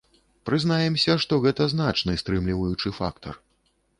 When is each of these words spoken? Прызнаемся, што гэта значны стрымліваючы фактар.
Прызнаемся, 0.49 1.17
што 1.25 1.33
гэта 1.43 1.67
значны 1.75 2.17
стрымліваючы 2.23 2.95
фактар. 3.01 3.37